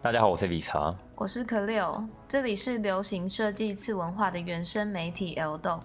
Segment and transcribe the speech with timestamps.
[0.00, 5.82] 大家好，我是理查，我是可六，这里是流行设计次文化的原生媒体 L-Dope。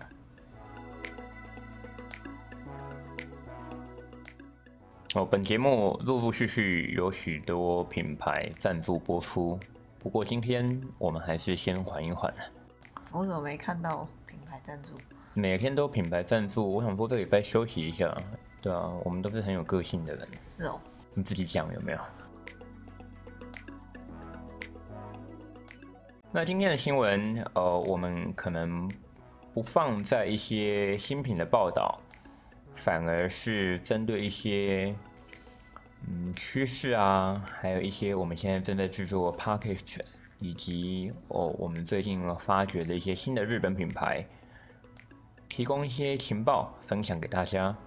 [5.16, 9.60] 哦，本节目陆陆续续有许多品牌赞助播出，
[9.98, 12.32] 不过今天我们还是先缓一缓。
[13.12, 14.94] 我怎么没看到品牌赞助？
[15.34, 18.16] 每天都品牌赞助，我想说这礼拜休息一下。
[18.62, 20.28] 对啊，我们都是很有个性的人。
[20.44, 20.80] 是哦，
[21.16, 22.00] 你自己讲有没有？
[26.36, 28.90] 那今天的新闻，呃，我们可能
[29.54, 32.02] 不放在一些新品的报道，
[32.76, 34.96] 反而是针对一些
[36.08, 40.00] 嗯趋势啊，还有一些我们现在正在制作 Podcast，
[40.40, 44.26] 以及哦我们最近发掘的一些新的日本品牌，
[45.48, 47.78] 提供一些情报分享给大家。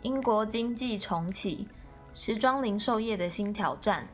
[0.00, 1.68] 英国经济重启。
[2.20, 4.08] 时装零售业的新挑战。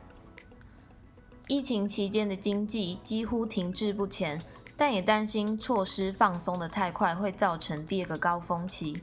[1.47, 4.39] 疫情期间的经济几乎停滞不前，
[4.77, 9.01] 但也担心措施放松得太快会造成第二个高峰期。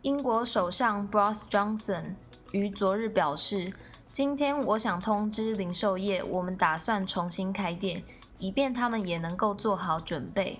[0.00, 2.14] 英国首相 Boris Johnson
[2.52, 3.70] 于昨日表示
[4.10, 8.02] ：“今天我想通知零售业，我们打算重新开店，
[8.38, 10.58] 以便他们也能够做好准备。”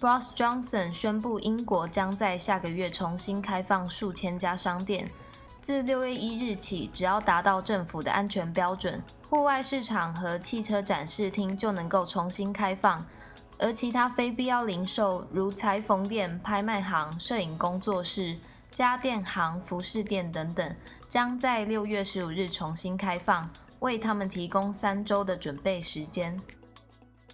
[0.00, 5.10] Boris Johnson 宣布，英国将在下个月重新开放数千家商店。
[5.62, 13.06] 自六月一日起，只要达到政府的安全标准，户外市场和汽车展示厅就能够重新开放，
[13.60, 18.36] 而其他非必要零售，如裁缝店、拍卖行、摄影工作室、
[18.72, 20.74] 家电行、服饰店等等，
[21.06, 26.36] 将在六月十五日重新开放，为他们提供三周的准备时间。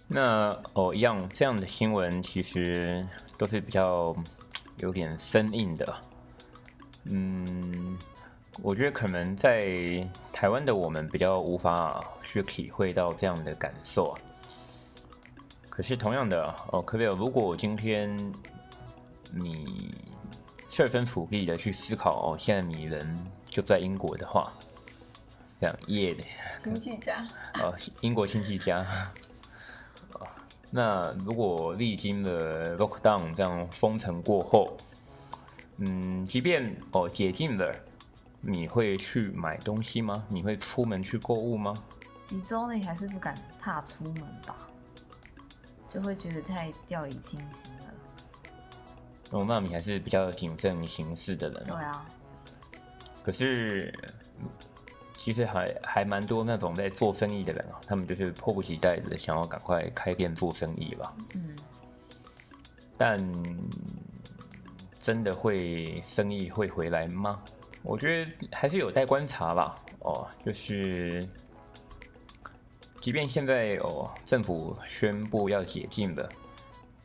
[0.07, 3.03] 那哦，样这样的新闻其实
[3.39, 4.15] 都是比较
[4.77, 5.95] 有点生硬的，
[7.05, 7.97] 嗯。
[8.61, 14.13] 我觉得可能在台湾的我们比较无法去体会到这样的感受。
[15.69, 17.05] 可是同样的哦，可不可以？
[17.15, 18.15] 如果今天
[19.31, 19.95] 你
[20.67, 24.51] 设身处地的去思考哦，现在你人就在英国的话，
[25.61, 26.23] 这样耶的
[26.57, 27.25] 亲戚家
[27.61, 28.85] 哦，英国亲戚家。
[30.69, 34.75] 那如果历经了 lockdown 这样封城过后，
[35.77, 37.73] 嗯，即便哦解禁了。
[38.41, 40.25] 你会去买东西吗？
[40.29, 41.73] 你会出门去购物吗？
[42.25, 44.55] 几周内还是不敢踏出门吧，
[45.87, 47.85] 就会觉得太掉以轻心了。
[49.31, 51.63] 哦，那你还是比较谨慎行事的人。
[51.63, 52.05] 对啊。
[53.23, 53.93] 可是，
[55.13, 61.15] 其实还还蛮多那种在做生意的人啊，他们就是迫不及待的想要赶快开店做生意吧。
[61.35, 61.55] 嗯。
[62.97, 63.17] 但
[64.99, 67.41] 真的会生意会回来吗？
[67.83, 69.75] 我觉得还是有待观察吧。
[69.99, 71.21] 哦，就是，
[73.01, 76.29] 即便现在哦，政府宣布要解禁了，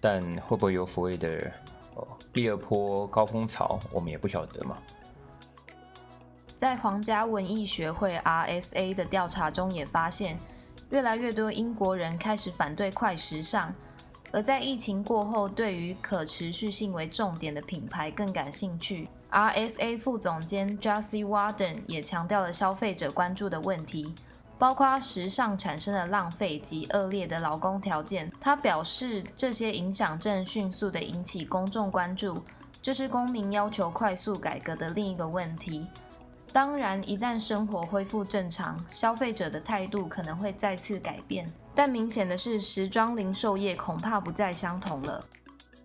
[0.00, 1.52] 但会不会有所谓的
[1.94, 4.78] 哦第二波高峰潮，我们也不晓得嘛。
[6.56, 10.38] 在皇家文艺学会 RSA 的调查中，也发现
[10.90, 13.74] 越来越多英国人开始反对快时尚，
[14.34, 19.08] 而在疫情过后，对于可持续性为重点的品牌更感兴趣。
[19.30, 24.12] RSA 副总监 Jessie Warden 也强调了消费者关注的问题，
[24.58, 28.28] 包括时尚产生的浪费及恶劣的劳工条件。
[28.40, 32.42] 他表示，这些影响正迅速地引起公众关注，
[32.82, 35.86] 这是公民要求快速改革的另一个问题。
[36.54, 41.52] 当然，一旦生活恢复正常，消费者的态度可能会再次改变。
[41.74, 45.26] 但明显的是，时装零售业恐怕不再相同了。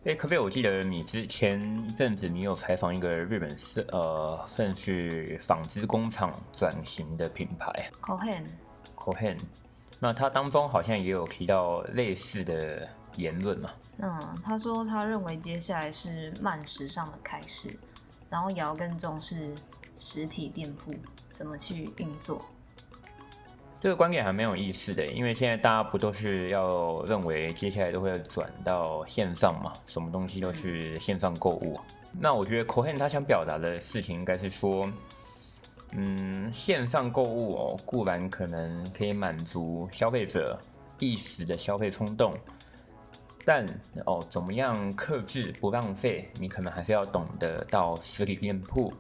[0.06, 0.38] 哎，可不可以？
[0.38, 1.59] 我记得你之前
[1.90, 9.40] 一阵子你有采访一个日本是呃，算是纺织工厂转型的品牌，Cohen，Cohen。
[10.00, 13.69] 那他当中好像也有提到类似的言论嘛？
[13.97, 17.75] 嗯，他说他认为接下来是慢时尚的开始，
[18.29, 19.52] 然后也要更重视
[19.99, 20.93] 实体店铺
[21.34, 22.41] 怎么去运作。
[23.81, 31.78] 这个观点还蛮有意思的，因为现在大家不都是要认为接下来都会转到线上嘛，什么东西都是线上购物。
[32.19, 34.90] 那我觉得 Cohen 他想表达的事情应该是说，
[35.93, 40.59] 嗯，线上购物哦，固然可能可以满足消费者
[40.99, 42.34] 一时的消费冲动，
[43.45, 43.66] 但
[44.05, 48.93] 哦，怎么样克制不浪费，你可能还是要懂得到实体店铺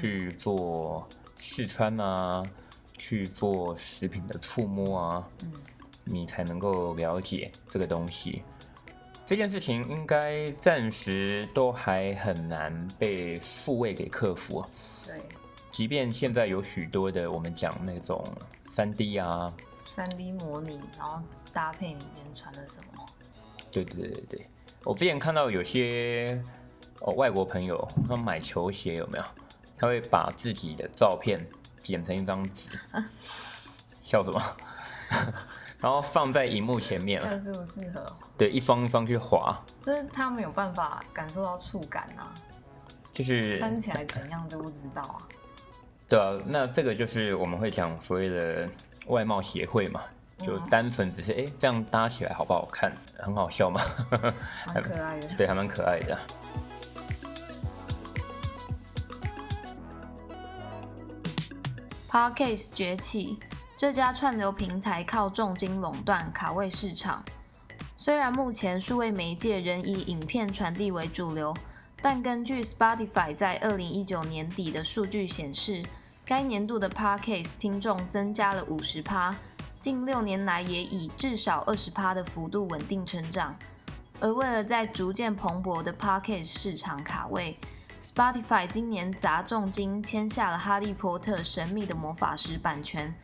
[0.00, 1.08] 去做
[1.38, 2.42] 试穿啊。
[2.98, 5.52] 去做食品的触摸啊，嗯，
[6.02, 8.42] 你才能够了解这个东西。
[9.24, 14.64] 这件事情应该暂时都还很难被复位给克服。
[15.04, 15.20] 对，
[15.70, 18.24] 即便现在有许多的我们讲那种
[18.66, 19.52] 三 D 啊，
[19.84, 21.22] 三 D 模拟，然后
[21.52, 23.06] 搭配你今天穿的什么？
[23.70, 24.46] 对对对对，
[24.84, 26.42] 我之前看到有些
[27.00, 29.24] 哦外国朋友他们买球鞋有没有？
[29.78, 31.38] 他会把自己的照片
[31.82, 32.78] 剪成一张纸，
[34.02, 34.42] 笑什么？
[35.78, 38.04] 然后放在荧幕前面，看适不适合？
[38.36, 42.32] 对，一双一双去滑，就是他没有办法感受到触感啊，
[43.12, 45.18] 就是穿起来怎样就不知道啊。
[46.08, 48.68] 对啊，那这个就是我们会讲所谓的
[49.08, 50.00] 外貌协会嘛，
[50.38, 53.80] 就单纯只是哎、嗯、这样搭起来好不好看，很好笑嘛，
[54.74, 56.18] 蛮可爱的，对，还蛮可爱的。
[62.16, 63.38] Podcast 崛起，
[63.76, 67.22] 这家串流平台靠重金垄断，卡位市场。
[67.94, 71.54] 虽然目前数位媒介仍以影片传递为主流。
[72.00, 75.82] 但根据 Spotify 在二零一九年底的数据显示，
[76.24, 79.36] 该年度的 Podcast 听众增加了五十趴，
[79.78, 83.54] 近六年来也以至少二十趴的幅度稳定成长。
[84.20, 87.58] 而为了在逐渐蓬勃的 Podcast 市场卡位
[88.02, 93.14] ，Spotify 今年砸重金签下了《哈利波特：神秘的魔法石》版权，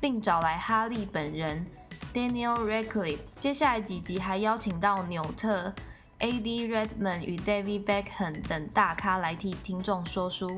[0.00, 1.66] 并找来哈利本人
[2.12, 3.18] Daniel Radcliffe。
[3.38, 5.72] 接下来几集还邀请到纽特。
[6.18, 6.68] A.D.
[6.68, 10.56] Redman 与 David Beckham 等大咖来替听众说书。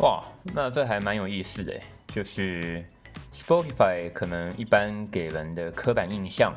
[0.00, 2.84] 哇，那这还蛮有意思的，就是
[3.32, 6.52] Spotify 可能一般给人的刻板印象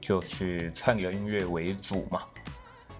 [0.00, 2.22] 就是串流音乐为主嘛。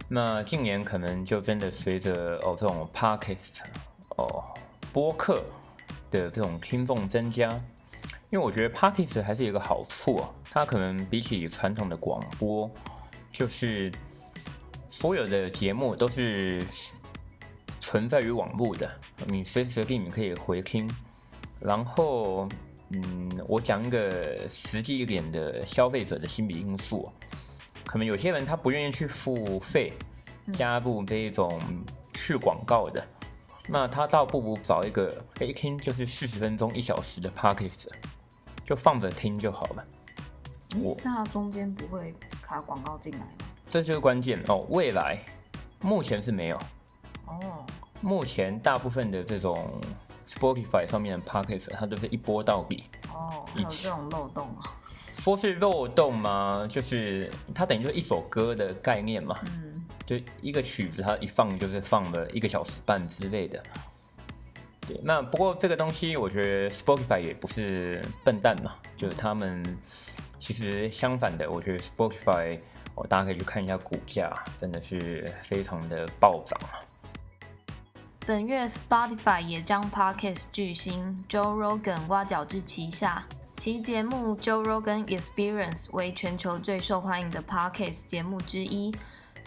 [0.09, 3.61] 那近年可能就真的随着哦这种 Podcast
[4.17, 4.45] 哦
[4.93, 5.35] 播客
[6.11, 7.49] 的这种听众增加，
[8.31, 12.71] 因为我觉得 Podcast 还是有个好处啊，它可能比起传统的广播
[13.33, 13.93] 就是。
[14.91, 16.65] 所有的节目都是
[17.79, 18.91] 存在于网络的，
[19.27, 20.91] 你随时随地你可以回听。
[21.61, 22.49] 然后，
[22.89, 27.07] 嗯，我讲一个实际一点的消费者的心理因素，
[27.89, 29.95] 可能有些人他不愿意去付费
[30.53, 31.59] 加入这一种
[32.13, 33.03] 去广告的，
[33.67, 37.87] 那他倒不如找一个一听就是四十分钟一小时的 podcast，
[38.67, 39.85] 就放着听就好了。
[40.83, 43.33] 我那中间不会卡广告进来吗？
[43.71, 44.67] 这就是关键哦。
[44.69, 45.19] 未来
[45.81, 46.59] 目前是没有
[47.25, 47.65] 哦。
[48.03, 49.67] 目前大部分的这种
[50.27, 53.47] Spotify 上面的 Podcast 它都是一波到底哦。
[53.57, 54.77] 有这种漏洞啊？
[55.19, 56.67] 说是漏洞吗？
[56.69, 59.39] 就是它等于就一首歌的概念嘛。
[59.47, 59.85] 嗯。
[60.07, 63.63] 就一个曲子，它一放就是放了一个小时半之类的。
[64.87, 64.99] 对。
[65.03, 68.75] 那不过这个东西，我觉得 Spotify 也不是笨蛋嘛。
[68.97, 69.63] 就是他们
[70.41, 72.59] 其实相反的，我觉得 Spotify。
[73.09, 76.83] 大家可以去看一下股价，真的是非常的暴涨啊！
[78.27, 83.25] 本月 Spotify 也将 Podcast 巨星 Joe Rogan 挖角至旗下，
[83.59, 88.95] 其节目 Joe Rogan Experience 为全球最受欢迎的 Podcast 节目之一，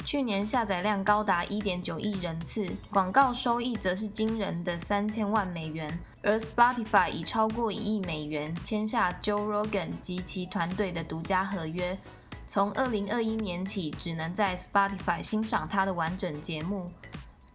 [0.03, 11.97] 去年下载量高达一点九亿人次，广告收益则是惊人的三千万美元，而 Spotify 已超过一亿美元签下 Joe Rogan 及其团队的独家合约。
[12.45, 16.91] 从二零二一年起，只能在 Spotify 欣赏他的完整节目。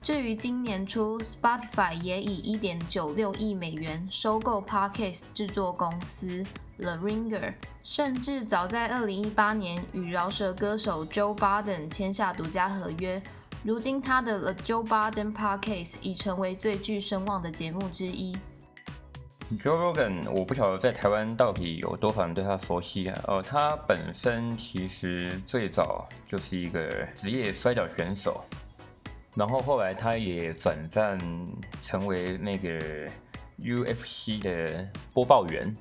[0.06, 6.45] 至于今年初，Spotify 也以一点九六亿美元收购 Podcast 制作公司
[6.78, 13.21] The Ringer，甚至早在二零一八年与饶舌歌手 Joe Biden 签下独家合约。
[13.64, 18.33] 如今，他的 The Joe Biden Podcast 已成为最具声望的节目之一。
[19.59, 23.09] Joe Rogan，我不晓得在台湾到底有多少人对他熟悉？
[23.26, 28.45] 呃，他本身其实最早就是一个职业摔角选手，
[29.37, 31.19] 然后后来他也转战
[31.81, 32.81] 成为那个
[33.61, 35.76] UFC 的播报员。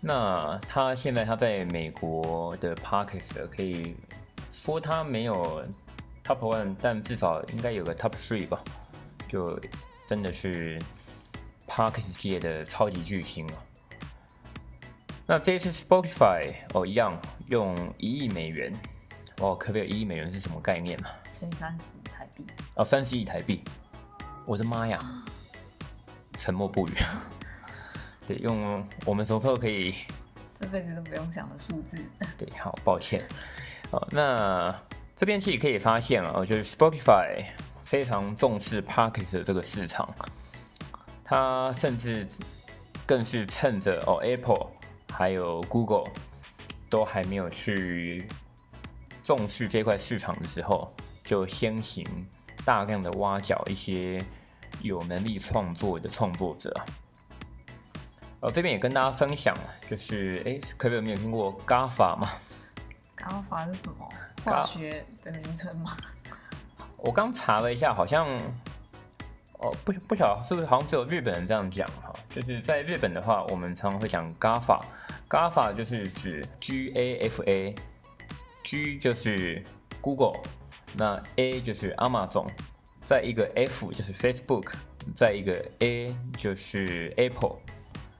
[0.00, 3.96] 那他现在他在美国的 Parkes 可以
[4.52, 5.64] 说他没有
[6.22, 8.62] Top One，但至少应该有个 Top Three 吧？
[9.26, 9.58] 就
[10.06, 10.78] 真的是。
[11.68, 13.58] Parkes 界的超级巨星啊！
[15.26, 18.72] 那这一次 Spotify 哦，一样用一亿美元
[19.40, 19.88] 哦，可不可以？
[19.88, 21.10] 一亿美元是什么概念嘛？
[21.34, 21.96] 乘以三十
[22.36, 23.62] 币哦，三十亿台币！
[24.44, 24.98] 我的妈呀！
[26.38, 26.92] 沉默不语。
[28.26, 29.94] 对，用我们什么时候可以？
[30.58, 31.98] 这辈子都不用想的数字。
[32.38, 33.26] 对，好抱歉。
[33.90, 34.74] 哦，那
[35.16, 37.44] 这边其实可以发现啊，就是 Spotify
[37.84, 40.08] 非常重视 Pocket 的这个市场。
[41.24, 42.26] 它甚至
[43.06, 44.68] 更是趁着哦，Apple
[45.12, 46.10] 还有 Google
[46.88, 48.28] 都还没有去
[49.22, 50.94] 重视这块市场的时候，
[51.26, 52.06] 就先行
[52.64, 54.18] 大量的挖角一些
[54.80, 56.72] 有能力创作的创作者。
[58.40, 59.52] 哦，这边也跟大家分享，
[59.90, 62.28] 就是哎，可不有没有听过 GAFA 吗
[63.16, 64.08] ？GAFA 是什么？
[64.44, 65.96] 化学的名称吗？
[66.98, 68.28] 我刚查了一下，好像
[69.54, 72.12] 哦，不不晓得是不是好像只有日本人这样讲哈。
[72.28, 79.64] 就是在日本的话，我们常常会讲 GAFA，GAFA 就是指 G A F A，G 就是
[80.02, 80.38] Google，
[80.96, 82.48] 那 A 就是 Amazon，
[83.04, 84.72] 再一个 F 就是 Facebook，
[85.14, 87.56] 再一个 A 就是 Apple。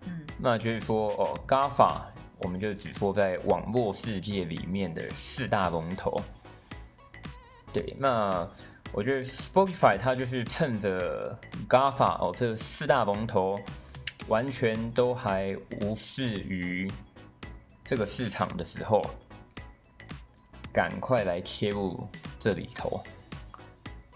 [0.05, 2.01] 嗯，那就是说哦，GAFA。
[2.41, 6.15] 我们就只说在网络世界里面的四大龙头。
[7.73, 8.47] 对，那
[8.93, 11.35] 我觉得 Spotify 它就是趁着
[11.67, 13.59] GAFA 哦，这四大龙头
[14.29, 16.87] 完全都还无视于
[17.87, 19.03] 这个市场的时候，
[20.71, 22.07] 赶快来切入
[22.47, 23.03] 这里头。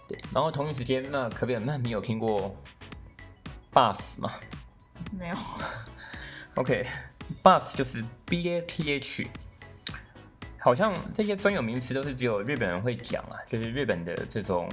[0.07, 1.57] 对，然后同一时间，那可不可以？
[1.57, 2.55] 那你有听过
[3.73, 4.31] Bath 吗？
[5.11, 5.35] 没有。
[6.55, 6.87] OK。
[7.43, 9.27] Bath 就是 B A T H，
[10.59, 14.69] 好像这些专有名词都是只有日本人会讲啊，就是日本的这种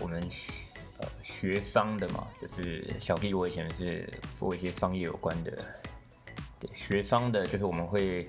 [0.00, 0.52] 我们学
[0.98, 5.50] 呃学商的嘛，就是小弟我以前是做一些商业有关的，
[6.58, 8.28] 对，学商的，就是我们会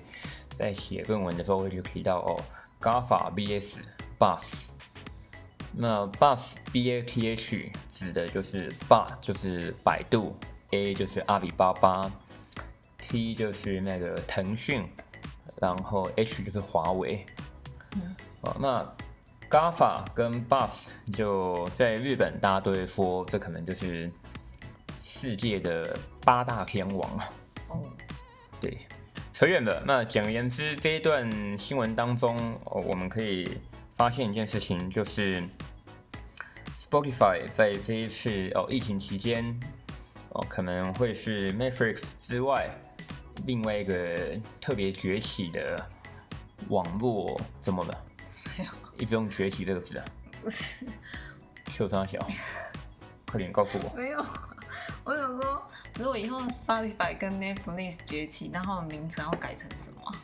[0.56, 2.40] 在写论文的时候会去提到哦
[2.80, 3.60] ，GAFA V
[4.18, 4.68] Bath，
[5.72, 10.36] 那 buff B A T H 指的就是 B 就是百度
[10.70, 12.10] ，A 就是阿里巴巴。
[13.06, 14.82] T 就是那个腾讯，
[15.60, 17.24] 然后 H 就是华为。
[17.96, 18.96] 嗯，哦，那
[19.50, 24.10] GAFA 跟 buff 就在日本，大家都会说这可能就是
[24.98, 27.30] 世界的八大天王啊。
[27.68, 27.82] 哦，
[28.58, 28.78] 对，
[29.32, 29.82] 扯远了。
[29.86, 33.58] 那简而言之，这一段新闻当中，哦，我们可以
[33.96, 35.42] 发现一件事情，就是
[36.76, 39.58] Spotify 在这一次哦疫情期间，
[40.30, 42.70] 哦可能会是 Netflix 之外。
[43.46, 44.16] 另外一个
[44.60, 45.76] 特别崛起的
[46.68, 48.04] 网络怎么了？
[48.56, 50.04] 没有，一直用“崛起”这个字啊？
[50.40, 50.86] 不是，
[51.72, 52.18] 秀三小，
[53.26, 53.96] 快点告诉我。
[53.96, 54.24] 没有，
[55.02, 55.62] 我想说，
[55.98, 60.14] 如果以后 Spotify 跟 Netflix 崛起，那他们名称要改成什么？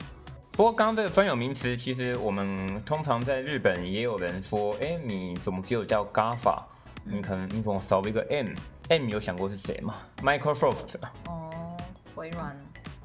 [0.53, 6.63] 不过刚刚这个专有名词，其实我们通常在日本也有人说：“哎，你怎么只有叫 GAFA？
[7.03, 10.97] 你可能你怎么少了一个 M？M 有想过是谁吗？Microsoft。
[11.29, 11.77] 哦，
[12.15, 12.55] 微软。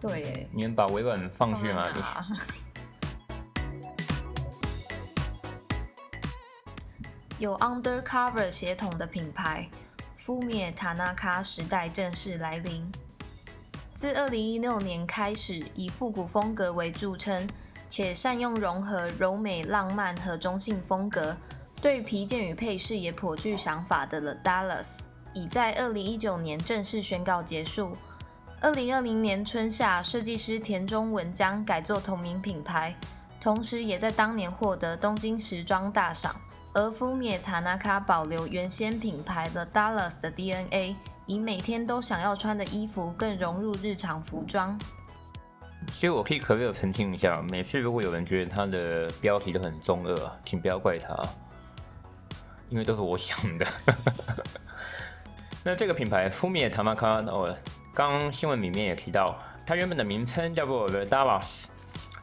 [0.02, 2.00] 对，你们把微软放去哪里？
[7.40, 9.70] 有 Undercover 血统的品牌
[10.18, 12.92] 敷灭塔纳卡时代正式来临。
[13.96, 17.48] 自二零一六年开始，以复古风格为著称，
[17.88, 21.34] 且善用融合柔美、浪漫和中性风格，
[21.82, 27.96] 对皮件与配饰也颇具想法的 The Dallas，已在二零一九年正式宣告结束。
[28.60, 32.94] 二零二零年春夏，设计师田中文将改做同名品牌，
[33.40, 36.36] 同时也在当年获得东京时装大赏。
[36.74, 40.98] 而富野塔纳卡保留原先品牌的 Dallas 的 DNA，
[41.28, 44.80] 以每天都想要穿的衣服更融入日常服装。
[45.88, 51.16] 其实我可以可不可以澄清一下，每次如果有人觉得他的标题都很中二，请不要怪他，
[52.70, 53.66] 因为都是我想的。
[55.64, 57.56] 那这个品牌 Fumiya Tanaka 哦。
[57.94, 61.66] 刚刚新闻里面也提到，它原本的名称叫做 The Dallas。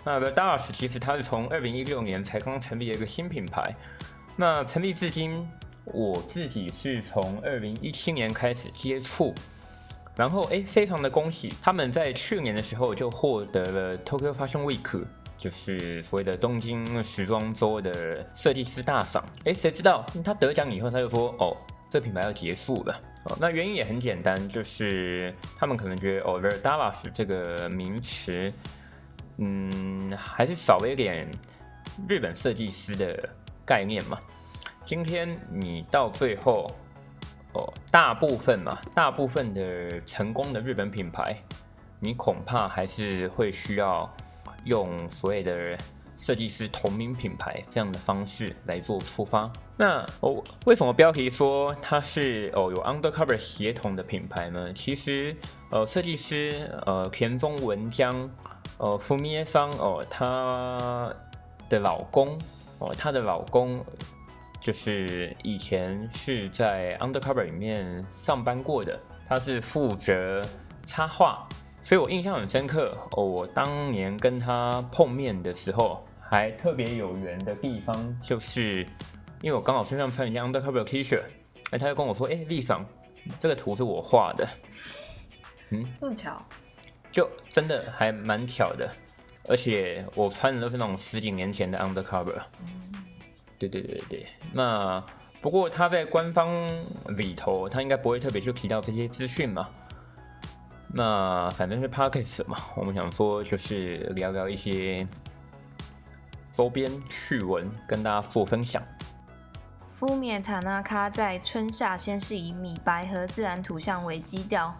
[0.05, 3.75] 那 The Dallas 其实它是从二零一六年才刚成立的一个新品牌。
[4.37, 5.49] 那成立至今，
[5.85, 9.35] 我自己是从二零一七年开始接触，
[10.15, 15.05] 然后哎，非常的恭喜他们在去年的时候就获得了 Tokyo Fashion Week，
[15.39, 19.25] 就是所谓的东京时装周的设计师大赏。
[19.45, 21.57] 哎，谁知道他得奖以后，他就说哦，
[21.91, 23.01] 这品牌要结束了。
[23.25, 28.53] 哦，那原因也很简单，就是他们可能觉得 Overdallas 这个名词，
[29.39, 31.29] 嗯，还是少了一点
[32.09, 33.29] 日本设计师的
[33.65, 34.21] 概念嘛。
[34.85, 36.71] 今天你到最后，
[37.55, 41.37] 哦，大部分嘛，大部分的成功的日本品牌，
[42.01, 44.11] 你恐怕还是会需要
[44.65, 45.77] 用所谓的。
[46.15, 49.51] 设计师同名品牌这样的方式来做出发。
[49.77, 54.73] 那哦，为什么标题说它是哦有 undercover 协同的品牌呢？
[54.73, 55.35] 其实
[55.71, 58.31] 呃，设计师呃田中文江
[58.79, 61.13] 呃 Fumiya 桑哦，她
[61.69, 62.39] 的老公
[62.79, 63.85] 哦，她的老公
[64.63, 70.43] 就是以前是在 undercover 里面上班过的，他是负责
[70.87, 71.47] 插画，
[71.83, 73.25] 所以我印象很深刻哦。
[73.25, 76.07] 我当年跟他碰面的时候。
[76.33, 78.87] 还特别有缘的地方，就是
[79.43, 81.21] 因为我刚好身上穿一件 undercover T 恤，
[81.71, 82.87] 哎，他就跟我说：“哎，丽桑，
[83.39, 84.49] 这个图是我画的。
[85.69, 86.43] 嗯，这么巧，
[87.13, 88.91] 就真的还蛮巧的，
[89.47, 92.41] 而且我穿的都是那种十几年前的 undercover。
[92.61, 92.92] 嗯，
[93.69, 95.05] 对对对对，那
[95.41, 96.49] 不过他在官方
[97.17, 99.69] 里头，他应该不会特别去提到这些资讯嘛。
[100.95, 105.07] 那反正是 podcast 嘛，我们想说就是聊聊一些
[106.53, 108.83] 周边趣闻，跟大家做分享。
[109.95, 114.75] 敷面塔纳卡在春夏先是以米白和自然图像为基调。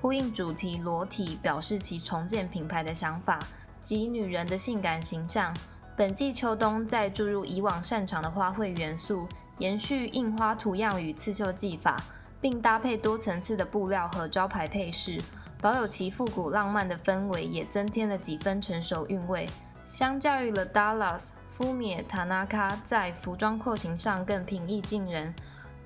[0.00, 3.40] 呼应主题裸体，表示其重建品牌的想法
[3.82, 5.52] 及女人的性感形象。
[5.98, 9.28] 本季秋冬再注入以往擅长的花卉元素，
[9.58, 12.00] 延续印花图样与刺绣技法，
[12.40, 15.20] 并搭配多层次的布料和招牌配饰，
[15.60, 19.50] 保有其复古浪漫的氛围，也增添了几分成熟韵味。
[19.88, 25.34] 相较于 The Dallas，Fumie Tanaka 在服装廓形上更平易近人，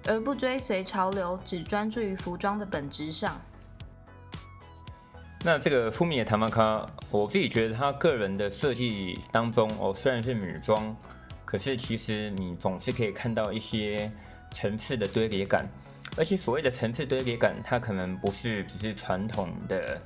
[0.07, 3.41] 而不追随潮流，只专注于服装的本质上。
[5.45, 10.97] 那这个 Fumie Tanaka，我自己觉得他个人的设计当中，哦，虽然是女装，
[11.45, 14.11] 可是其实你总是可以看到一些
[14.53, 15.69] 层次的堆叠感，
[16.17, 20.01] 而且所谓的层次堆叠感，它可能不是只是传统的，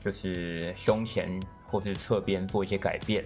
[0.00, 3.24] 就是胸前或是侧边做一些改变，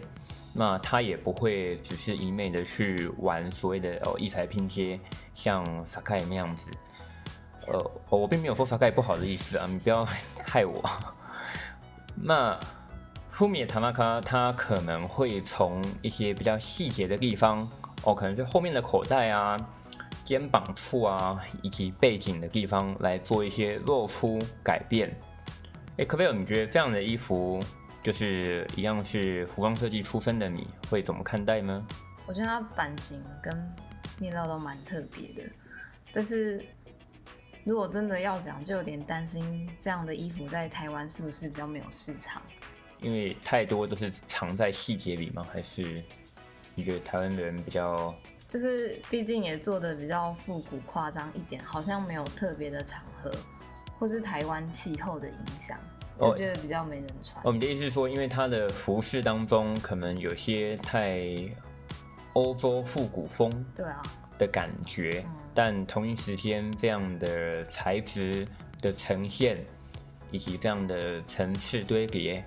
[0.52, 5.00] 那它也不会只是一味的去玩所谓的哦异彩拼接，
[5.32, 6.70] 像 Sacai 那样子，
[7.68, 10.06] 呃，我并没有说 Sacai 不好的意思啊，你不要
[10.44, 10.84] 害我。
[12.16, 12.58] 那
[13.30, 17.68] Fumie Tanaka 它可能会从一些比较细节的地方
[18.02, 19.56] 哦，可能就后面的口袋啊、
[20.24, 25.14] 肩膀处啊，以及背景的地方来做一些露出改变。
[25.98, 26.32] 哎，可贝尔？
[26.32, 27.62] 你觉得这样的衣服，
[28.02, 31.86] 就是一样是服装设计出身的，你会怎么看待呢？
[32.26, 33.54] 我觉得它版型跟
[34.18, 35.50] 面料都蛮特别的，
[36.12, 36.64] 但是。
[37.66, 42.40] 如果真的要讲，就有点担心这样的衣服在台湾是不是比较没有市场？
[43.00, 45.44] 因为太多都是藏在细节里吗？
[45.52, 46.00] 还是
[46.76, 48.14] 你觉得台湾人比较……
[48.46, 53.32] 就是毕竟也做的比较复古夸张一点，好像没有特别的场合，
[53.98, 55.76] 或是台湾气候的影响，
[56.20, 57.44] 就觉得比较没人穿。
[57.44, 61.20] 我们的意思是说，因为它的服饰当中可能有些太
[62.34, 63.50] 欧洲复古风。
[63.74, 64.00] 对啊。
[64.38, 68.46] 的感觉，但同一时间这样的材质
[68.80, 69.58] 的呈现，
[70.30, 72.44] 以及这样的层次堆叠，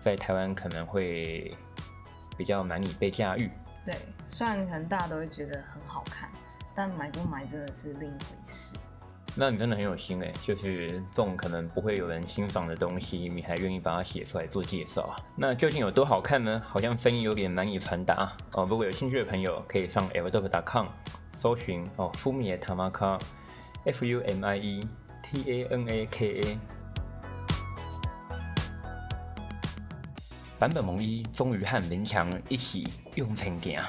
[0.00, 1.56] 在台湾可能会
[2.36, 3.50] 比较难以被驾驭。
[3.84, 3.94] 对，
[4.26, 6.28] 虽然可能大家都会觉得很好看，
[6.74, 8.74] 但买不买真的是另一回事。
[9.40, 15.14] 那你真的很有心哎，就是这种可能不会有人欣赏的东西，你还愿意把它写出来做介绍啊？
[15.36, 16.60] 那究竟有多好看呢？
[16.66, 18.66] 好像声音有点难以传达哦。
[18.68, 20.88] 如果有兴趣的朋友，可以上 eldope.com。
[21.34, 24.84] 搜寻哦，Fumie Tanaka，F U M I E
[25.22, 26.58] T A N A K A。
[30.58, 33.88] 版本龙一终于和林强一起用成点啊！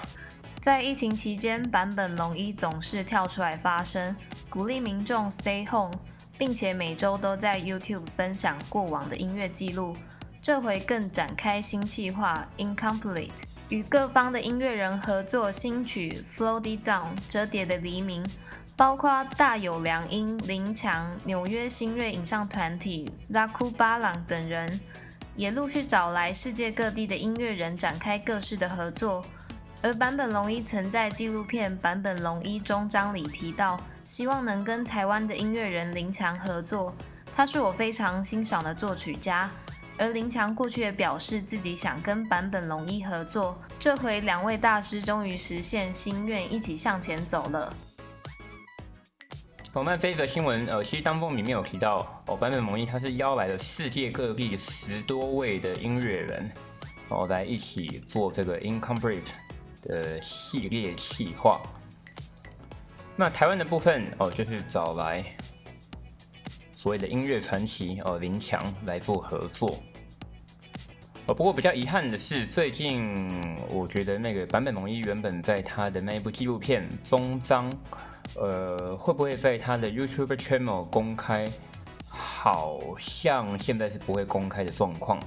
[0.62, 4.16] 在疫情期间，版本龙一总是跳出来发声，
[4.50, 5.94] 鼓励民众 stay home，
[6.38, 9.96] 并且每周都在 YouTube 分享过往的音乐记录。
[10.42, 13.44] 这回更展开新计划 Incomplete。
[13.70, 18.26] 与各方的音乐人合作新曲《Floating Down》折叠的黎明，
[18.76, 24.80] 包括大友良英、林强、纽约新锐影像团体 Zaku 八郎等人，
[25.36, 29.24] 也陆续找来世界各地的音乐人展开各式的合作。
[29.84, 36.96] 而坂本龙一曾在纪录片《坂本龙一中章》里提到，希望能跟台湾的音乐人林强合作。
[37.36, 39.50] 他是我非常欣赏的作曲家。
[39.98, 47.74] 而林强过去也表示自己想跟坂本龙一合作，这回两位大师终于实现心愿，一起向前走了。
[49.74, 56.50] 我们这则新闻，呃，其实当中里面有提到，哦，坂本龙一他是邀来了世界各地十多位的音乐人，
[57.10, 59.32] 哦，来一起做这个 Incomplete
[59.82, 61.62] 的系列企划。
[63.20, 65.22] 那台湾的部分，哦，就是找来
[66.72, 69.78] 所谓的音乐传奇，哦，林强来做合作。
[71.28, 73.14] 不过比较遗憾的是，最近
[73.74, 77.70] 我觉得那个坂本龙一原本在他的那一部纪录片终章，
[78.36, 81.46] 呃，会不会在他的 YouTube channel 公开？
[82.08, 85.20] 好像现在是不会公开的状况。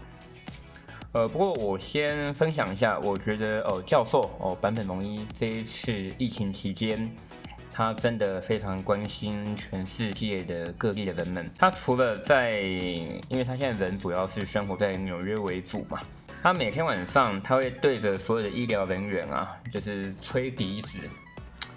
[1.12, 7.14] 呃，不过我先分享一下，我觉得哦，教授哦，坂本龙一这一次疫情期间。
[7.74, 11.42] 他真的非常关心全世界的各地的人们。
[11.58, 15.98] 他除了在，因为他现在人主要是生活在纽约为主嘛，
[16.42, 20.98] 他每天晚上他会对着所有的医疗人员啊，就是吹笛子，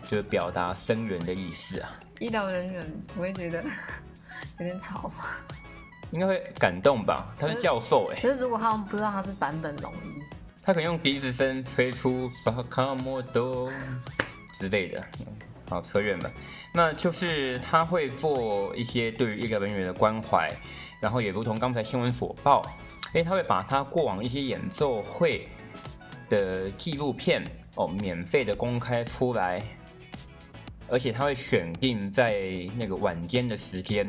[0.04, 1.98] 就是表达声援的意思啊。
[2.20, 3.64] 医疗人员不会觉得
[4.60, 5.24] 有点吵吗？
[6.12, 7.34] 应该会感动吧？
[7.40, 8.20] 他是教授哎。
[8.22, 10.22] 可是如果他们不知道他是版本龙一，
[10.62, 13.72] 他可以用笛子声吹出萨卡莫多
[14.60, 15.02] 之类的。
[15.70, 16.32] 好，扯远了。
[16.74, 20.48] 那就是他会做一些对于医疗人员的关怀，
[21.00, 22.62] 然后也如同刚才新闻所报，
[23.14, 25.48] 诶，他会把他过往一些演奏会
[26.30, 27.44] 的纪录片
[27.76, 29.62] 哦，免费的公开出来，
[30.88, 34.08] 而且他会选定在那个晚间的时间，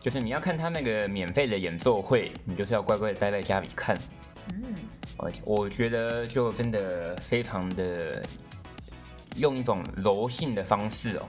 [0.00, 3.96] 就是你要看他那个免费的演奏会，你就是要乖乖的待在家里看。
[4.52, 4.74] 嗯，
[5.18, 8.22] 我我觉得就真的非常的。
[9.36, 11.28] 用一种柔性的方式哦，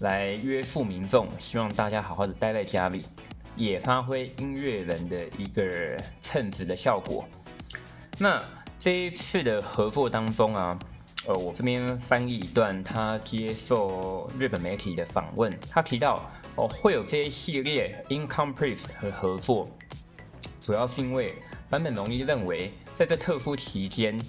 [0.00, 3.02] 来约束民众，希望大家好好的待在家里，
[3.56, 7.24] 也发挥音乐人的一个称职的效果。
[8.18, 8.38] 那
[8.78, 10.78] 这一次的合作当中啊，
[11.26, 19.66] 呃，我这边翻译一段他接受日本媒体的访问，他提到哦，会有这一系列 Incompressed 和合作，
[20.60, 21.34] 主要是因为
[21.68, 24.20] 坂本龙一认为，在这特殊期间。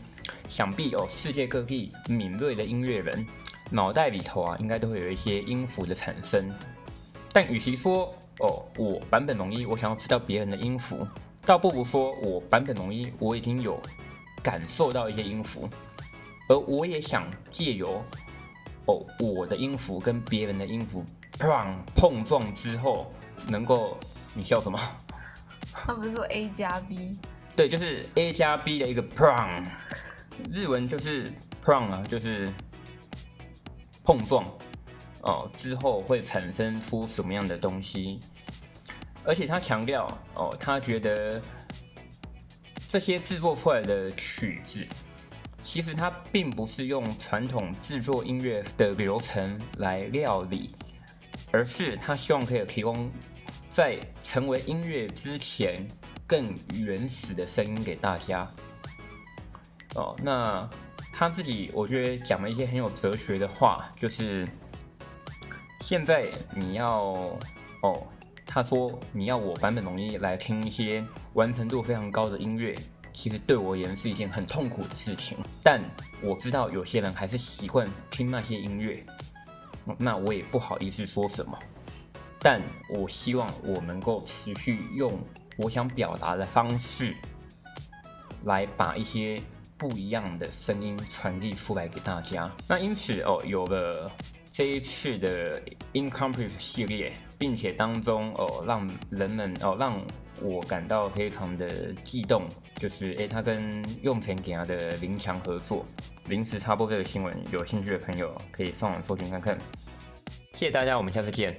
[0.48, 3.28] 想必哦，世界各地敏锐的音乐人
[3.70, 6.54] 脑袋里头啊，应该都会有一些音符的产生。
[7.34, 11.08] 但与其说哦，我版本龙一，我想要知道别人的音符，
[11.46, 13.80] 倒不如说我版本龙一，我已经有
[14.44, 15.70] 感受到一些音符，
[16.50, 18.04] 而我也想借由
[18.86, 21.06] 哦我的音符跟别人的音符
[21.40, 23.12] 砰碰撞之后，
[23.48, 23.98] 能够
[24.34, 24.78] 你笑什么？
[25.72, 27.18] 他不是说 A 加 B？
[27.56, 29.66] 对，就是 A 加 B 的一个砰。
[30.52, 31.32] 日文就是
[31.64, 32.52] prong 啊，就是
[34.04, 34.46] 碰撞
[35.22, 38.20] 哦，之后会产生出什么样的东西？
[39.24, 41.40] 而且他强调哦，他觉得
[42.88, 44.86] 这些制作出来的曲子，
[45.62, 50.74] 其实他并不是用传统制作音乐的流程来料理，
[51.52, 53.12] 而是他希望可以提供
[53.70, 55.88] 在成为音乐之前
[56.26, 58.52] 更原始的声音给大家。
[59.96, 60.70] 哦，那
[61.12, 64.48] 他自己我觉得讲了一些很有哲学的话，就是
[65.82, 66.26] 现在
[66.56, 67.38] 你要
[67.82, 68.08] 哦，
[68.46, 72.74] 他说你要我版本龙一来听一些完成度非常高的音乐，
[73.12, 75.38] 其实对我而言是一件很痛苦的事情。
[75.62, 75.82] 但
[76.24, 79.06] 我知道有些人还是习惯听那些音乐，
[79.98, 81.60] 那我也不好意思说什么。
[82.40, 85.20] 但我希望我能够持续用
[85.58, 87.14] 我想表达的方式
[88.46, 89.42] 来把一些。
[89.82, 92.52] 不一样的声音传递出来给大家。
[92.67, 94.12] 那因此哦，有了
[94.52, 95.60] 这一次的
[95.94, 100.00] Incompressed 系列，并且当中哦，让人们哦，让
[100.39, 105.84] 我感到非常的激动，就是诶，他跟用钱给他的林强合作，
[106.28, 109.58] 临时插播这个新闻，有兴趣的朋友可以上网搜寻看看。
[110.54, 111.58] 谢谢大家，我们下次见。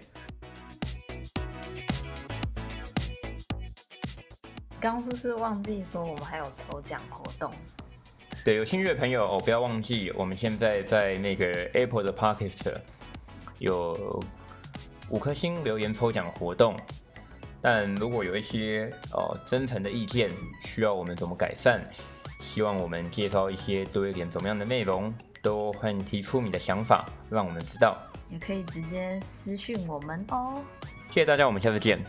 [4.78, 7.50] 刚是不是忘记说我们还有抽奖活动？
[8.44, 12.74] 对，有兴趣的朋友哦，不要忘记，我们现在在那个 Apple 的 Podcast
[13.58, 14.20] 有
[15.10, 16.76] 五颗星留言抽奖活动。
[17.60, 20.28] 但如果有一些哦真诚的意见，
[20.64, 21.88] 需要我们怎么改善，
[22.40, 27.96] 希望我们介绍一些多一点怎么样的内容，都欢迎提出你的想法，让我们知道。
[28.28, 30.60] 也可以直接私讯我们哦。
[31.06, 32.04] 谢谢大家，我们下次见。